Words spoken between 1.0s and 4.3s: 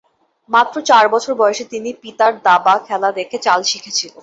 বছর বয়সে তিনি পিতার দাবা খেলা দেখে চাল শিখেছিলেন।